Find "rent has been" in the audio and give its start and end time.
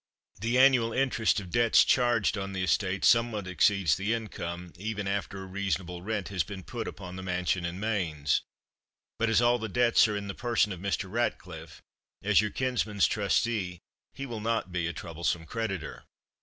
6.01-6.63